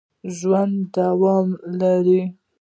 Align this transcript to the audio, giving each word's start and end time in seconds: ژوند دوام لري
ژوند 0.37 0.75
دوام 0.95 1.47
لري 1.79 2.21